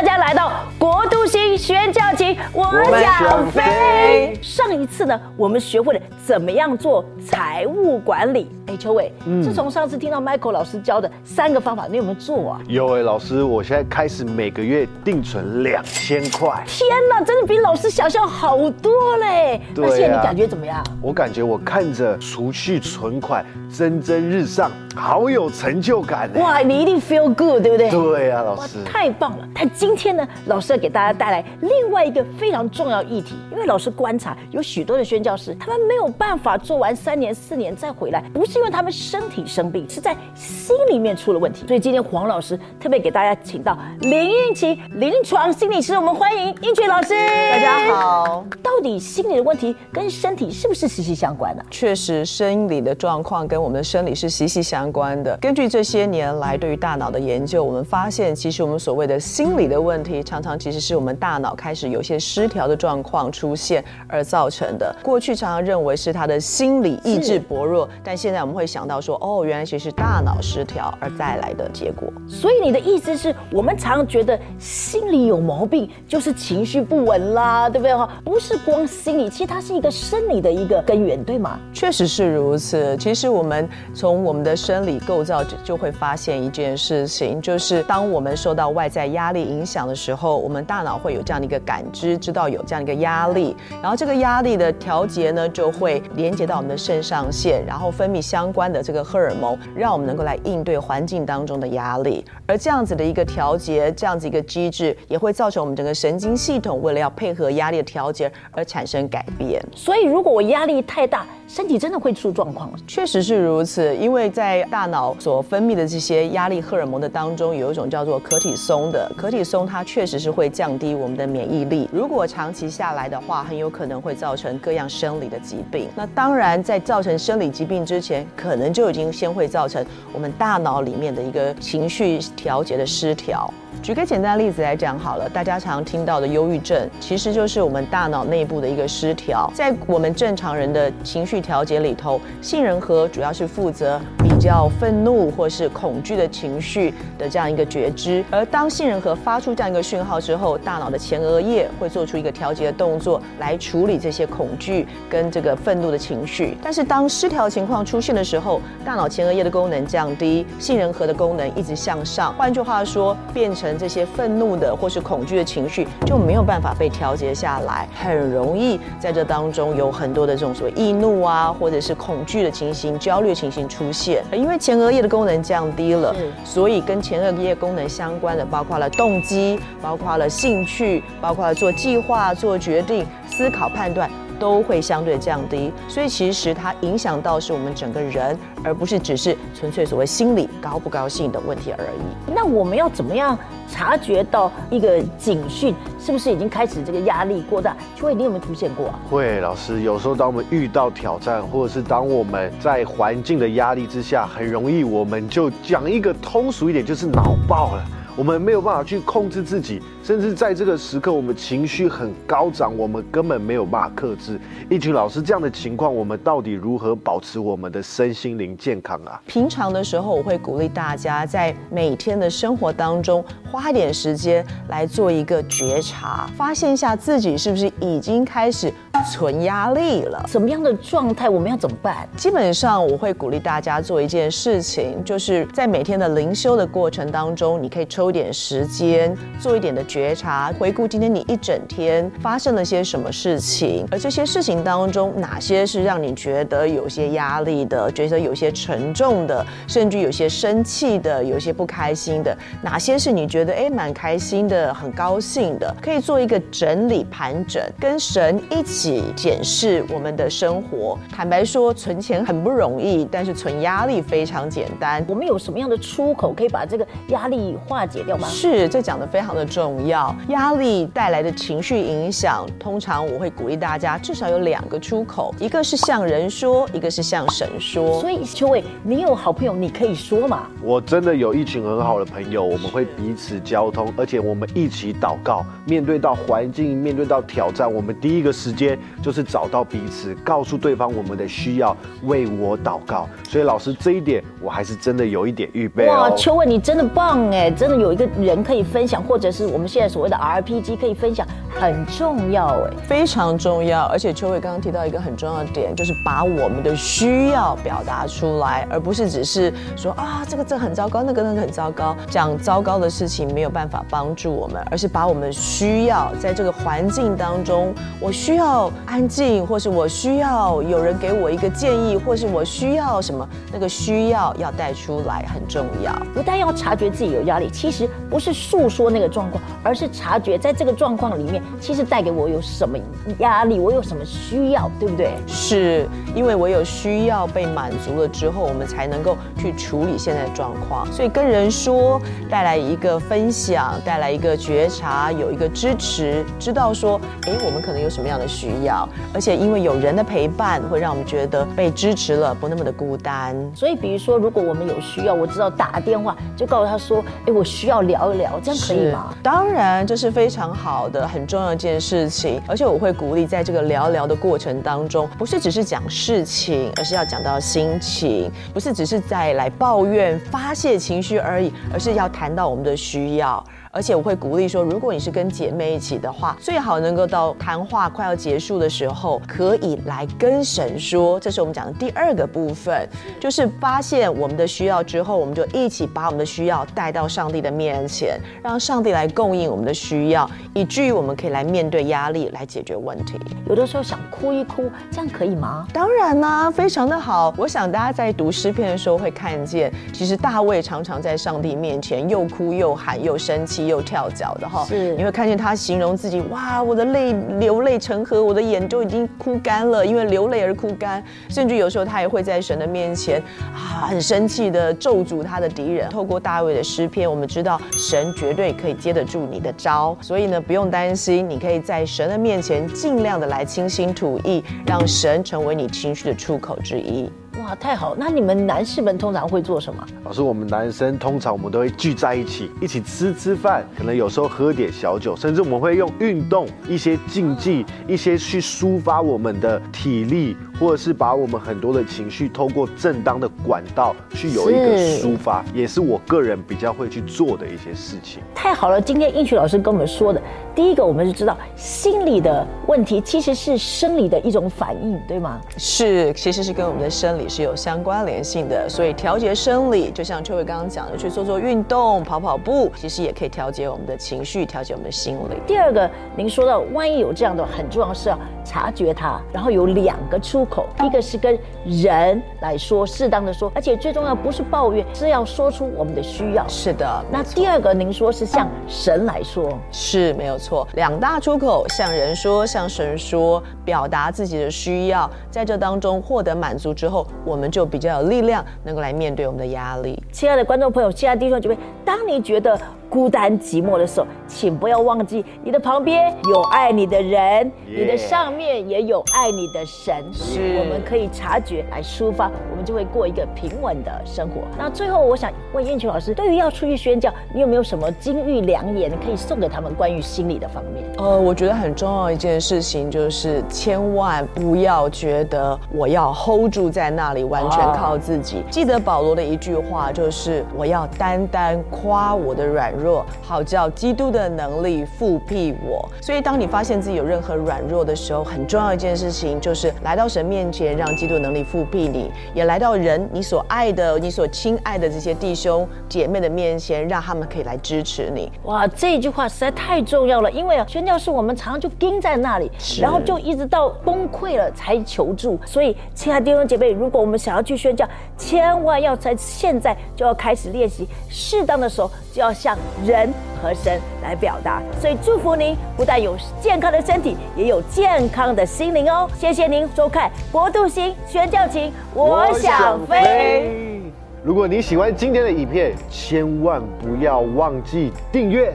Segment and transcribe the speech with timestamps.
[0.00, 0.50] 大家来到
[0.80, 2.64] 国度星宣教情，我
[2.98, 4.38] 想想飞飞。
[4.40, 8.50] 上一次呢，我们学会了怎么样做财务管理。
[8.66, 12.60] 哎，秋伟，自从上次听到 Michael 老师教的三个方法，你有没有做啊？
[12.66, 19.60] 有哎，老师，我现在开始每个月定存两千块，天哪，真的比老师想象好多嘞！
[19.74, 20.82] 对啊那现在你感觉怎么样？
[21.02, 26.40] 我感觉我看着储蓄存款蒸蒸日上，好有成就感呢。
[26.40, 27.90] 哇，你一定 feel good，对不对？
[27.90, 29.46] 对啊，老师，，太棒了！
[29.54, 41.66] 但今天呢，老师这给大家带来另外一个非常重要议题，因为老师观察有许多的宣教师，他们没有办法做完三年、四年再回来，不是因为他们身体生病，是在心里面出了问题。
[41.66, 47.16] 所以今天黄老师特别给大家请到林韵琪临床心理师，我们欢迎英俊老师。
[47.50, 47.92] 大家。
[47.92, 48.44] 好，
[48.80, 55.36] 到底心理的问题跟身体是不是息息相关的、确实生理的状况跟我们的生理是息息相关的。
[55.38, 64.96] 根据这些年来对于大脑的研究，我们发现，其实我们所谓的心理的问题，常常其实是我们大脑开始有些失调的状况出现而造成的。
[65.02, 72.10] 过去常常认为是他的心理意志薄弱，但现在我们会想到说，哦，原来其实是大脑失调而带来的结果。
[72.26, 78.08] 所以你的意思是我们常常觉得心理有毛病，就是情绪不稳啦，对不对哈？
[78.24, 81.58] 不是光心理，其实它是一个生理的一个根源，对吗？
[81.72, 82.96] 确实是如此。
[82.98, 102.24] 其实我们从我们的生理构造就就会发现一件事情，就是当我们受到外在压力影响的时候，我们大脑会有这样的一个感知，知道有这样一个压力，然后这个压力的调节呢，就会连接到我们的肾上腺，然后分泌相关的这个荷尔蒙，让我们能够来应对环境当中的压力。
[102.46, 108.30] 而这样子的一个调节，这样子一个机制，也会造成我们整个神经系统为了要配合压力的调节
[108.64, 109.62] 产生改变。
[109.74, 112.70] 所以如果我压力太大，身体真的会出状况。
[112.86, 121.88] 确实是如此，因为在大脑所分泌的这些压力荷尔蒙的当中，有一种叫做可体松的，可体松它确实是会降低我们的免疫力。
[121.92, 125.88] 如果长期下来的话，很有可能会造成各样生理的疾病。
[125.96, 133.52] 那当然，在造成生理疾病之前，可能就已经先会造成我们大脑里面的一个情绪调节的失调。
[133.82, 139.50] 举个简单的例子来讲好了，大家常听到的忧郁症，其实就是我们大脑内部的一个失调。
[139.54, 143.98] 在我们正常人的情绪调节里头，杏仁核主要是负责
[144.40, 148.24] 较愤怒或是恐惧的情绪的这样一个觉知。
[148.30, 156.56] 而当杏仁核发出这样一个讯号之后，大脑的前额叶会做出一个调节的动作，来处理这些恐惧跟这个愤怒的情绪。
[156.62, 162.34] 但是当失调情况出现的时候，大脑前额叶的功能降低，杏仁核的功能一直向上。
[162.38, 174.22] 换句话说，变成这些愤怒的或是恐惧的情绪就没有办法被调节下来，很容易在这当中有很多的这种所谓易怒啊，或者是恐惧的情形、焦虑情形出现。
[174.32, 176.14] 因为前额叶的功能降低了，
[176.44, 184.10] 所以跟前额叶功能相关的，包括了动机，包括了兴趣，包括了做计划、做决定、思考、判断。
[184.40, 192.32] 都会相对降低，所以其实它影响到是我们整个人，而不是只是纯粹所谓心理高不高兴的问题而已。
[192.34, 193.38] 那我们要怎么样
[193.70, 197.76] 察觉到一个警讯，是不是已经开始这个压力过大？
[197.94, 198.98] 秋伟，你有没有出现过啊？
[199.10, 207.84] 会老师，有时候当我们遇到挑战，或者是当我们在环境的压力之下，很容易我们就讲一个通俗一点，就是脑爆了。
[208.16, 214.40] 我们没有办法去控制自己，甚至在这个时刻，我们情绪很高涨，我们根本没有办法克制。
[214.68, 219.20] 一群老师这样的情况，我们到底如何保持我们的身心灵健康啊？
[219.26, 228.72] 平常的时候，我会鼓励大家在每天的生活当中花一点时间来做一个觉察，发现一下自己是不是已经开始
[229.12, 230.24] 存压力了。
[230.26, 232.08] 什么样的状态，我们要怎么办？
[232.16, 260.96] 基本上，我会鼓励大家做一件事情，就是在每天的灵修的过程当中，你可以抽一点时间，做一点的觉察，回顾今天你一整天发生了些什么事情，而这些事情当中，哪些是让你觉得有些压力的，觉得有些沉重的，甚至有些生气的，有些不开心的，哪些是你觉得哎蛮开心的，很高兴的，可以做一个整理盘整，跟神一起检视我们的生活。
[261.10, 265.04] 坦白说，存钱很不容易，但是存压力非常简单。
[265.08, 268.28] 我们有什么样的出口可以把这个压力化解掉吗？
[268.28, 270.14] 是，这讲的非常的重重要。
[270.28, 277.98] 压力带来的情绪影响，通常我会鼓励大家至少有两个出口，一个是向人说，一个是向神说。
[278.00, 280.46] 所以秋伟，你有好朋友，你可以说嘛。
[280.62, 285.44] 我真的有一群很好的朋友，我们会彼此交通，而且我们一起祷告。
[285.64, 293.08] 面对到环境，面对到挑战，我们第一个时间就是找到彼此，告诉对方我们的需要，为我祷告。
[293.28, 296.14] 所以老师这一点，我还是真的有一点预备哇，哦。
[296.16, 303.84] 秋伟，你真的棒哎，真的有一个人可以分享，或者是我们现在所谓的 RPG 可以分享，很重要哎，非常重要。
[303.84, 325.92] 而且秋伟刚刚提到一个很重要的点，就是把我们的需要表达出来，而不是只是说啊这个这很糟糕，那个那个很糟糕，讲糟糕的事情没有办法帮助我们，而是把我们需要在这个环境当中，我需要安静，或是我需要有人给我一个建议，或是我需要什么，那个需要要带出来很重要。
[326.12, 332.78] 不但要察觉自己有压力，其实不是诉说那个状况，而是察觉在这个状况里面，其实带给我有什么
[333.18, 335.12] 压力，我有什么需要，对不对？
[335.26, 340.90] 是因为我有需要被满足了之后，我们才能够去处理现在的状况。
[340.92, 353.36] 所以跟人说，带来一个分享，带来一个觉察，有一个支持，知道说，哎，我们可能有什么样的需要，而且因为有人的陪伴，会让我们觉得被支持了，不那么的孤单。
[353.54, 359.14] 所以，比如说，如果我们有需要，我知道打电话就告诉他说，哎，我需要聊一聊，这样可以吗？
[359.22, 362.40] 当然，当然这是非常好的、很重要一件事情。
[362.46, 373.44] 而且，我会鼓励在这个聊聊的过程当中，不是只是讲事情，而是要讲到心情，不是只是在来抱怨、发泄情绪而已，而是要谈到我们的需要。
[373.72, 381.20] 而且我会鼓励说，如果你是跟姐妹一起的话，最好能够到谈话快要结束的时候，可以来跟神说。
[381.20, 382.88] 这是我们讲的第二个部分，
[383.20, 393.20] 就是发现我们的需要之后，我们就一起把我们的需要带到上帝的面前，让上帝来供应我们的需要，以至于我们可以来面对压力，来解决问题。
[393.48, 395.64] 有的时候想哭一哭，这样可以吗？
[395.72, 397.32] 当然啦，非常的好。
[397.36, 403.59] 我想大家在读诗篇的时候会看见，其实大卫常常在上帝面前又哭又喊又生气。
[403.66, 411.02] 又跳脚的哈，是你会看见他形容自己哇，我的泪流泪成河，我的眼都已经哭干了，因为流泪而哭干。
[411.28, 413.22] 甚至有时候他也会在神的面前
[413.54, 415.88] 啊，很生气的咒诅他的敌人。
[415.88, 427.10] 透过大卫的诗篇，我们知道神绝对可以接得住你的招，所以呢，不用担心，你可以在神的面前尽量的来倾心吐意，让神成为你情绪的出口之一。
[427.42, 427.94] 哇，太好！
[427.96, 429.84] 那你们男士们通常会做什么？
[430.04, 448.22] 老师，我们男生通常我们都会聚在一起，一起吃吃饭，可能有时候喝点小酒，甚至我们会用运动一些竞技，一些去抒发我们的体力，或者是把我们很多的情绪透过正当的管道去有一个抒发，也是我个人比较会去做的一些事情。
[448.34, 450.20] 太好了，今天应许老师跟我们说的，
[450.54, 455.40] 第一个我们是知道心理的问题其实是生理的一种反应，对吗？
[455.56, 465.36] 是，其实是跟我们的生理是有相关联性的，所以调节生理，就像秋伟刚刚讲的，去做做运动、跑跑步，其实也可以调节我们的情绪，调节我们的心理。
[465.46, 476.46] 第二个，您说到万一有这样的很重要是要察觉它，然后有两个出口，一个是跟人来说，适当的说，而且最重要不是抱怨，是要说出我们的需要。
[476.48, 490.02] 是的，那第二个，您说是向神来说，是没有错，两大出口，向人说，向神说，表达自己的需要，在这当中获得满足之后，我们就比较有力量，能够来面对我们的压力。
[490.10, 492.58] 亲爱的观众朋友，亲爱的弟兄姐妹，当你觉得
[492.90, 499.94] 孤单寂寞的时候，请不要忘记，你的旁边有爱你的人，你的上面也有爱你的神。
[500.12, 504.42] 是我们可以察觉来抒发，我们就会过一个平稳的生活。
[504.58, 510.84] 那最后，我想问燕群老师，对于要出去宣教，你有没有什么金玉良言可以送给他们关于心理的方面？
[510.98, 518.42] 呃，我觉得很重要一件事情就是，千万不要觉得我要 hold 住在那里，完全靠自己。
[518.50, 525.88] 记得保罗的一句话，就是我要单单夸我的软弱，好叫基督的能力复辟我。
[526.00, 538.30] 所以，当你发现自己有任何软弱的时候，很重要一件事情就是来到神面前，让基督能力复辟你，也来到人你所爱的、你所亲爱的这些弟兄姐妹的面前，让他们可以来支持你。
[538.44, 545.38] 哇，这句话实在太重要了，因为，宣教士我们常常就盯在那里，然后就一直到崩溃了才求助。
[545.44, 553.12] 所以，亲爱的弟兄姐妹，如果我们想要去宣教，千万要在现在就要开始练习，适当的时候就要向人
[553.42, 554.62] 和神来表达。
[554.80, 559.08] 所以，祝福您不但有健康的身体，也有健康的心灵哦。
[559.16, 563.80] 谢谢您收看《国度星宣教情》，我想飞。
[564.22, 568.52] 如果你喜欢今天的影片，千万不要忘记订阅、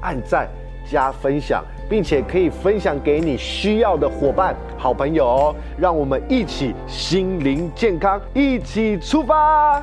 [0.00, 0.46] 按赞、
[0.90, 5.54] 加分享，并且可以分享给你需要的伙伴、好朋友哦。
[5.78, 9.82] 让我们一起心灵健康，一起出发。